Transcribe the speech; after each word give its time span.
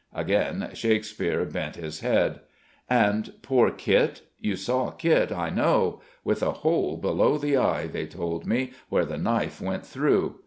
Again 0.15 0.71
Shakespeare 0.73 1.45
bent 1.45 1.75
his 1.75 1.99
head. 1.99 2.39
"And 2.89 3.33
poor 3.43 3.69
Kit? 3.69 4.21
You 4.39 4.55
saw 4.55 4.89
Kit, 4.89 5.31
I 5.31 5.51
know... 5.51 6.01
with 6.23 6.41
a 6.41 6.53
hole 6.65 6.97
below 6.97 7.37
the 7.37 7.55
eye, 7.57 7.85
they 7.85 8.07
told 8.07 8.47
me, 8.47 8.71
where 8.89 9.05
the 9.05 9.19
knife 9.19 9.61
went 9.61 9.85
through. 9.85 10.37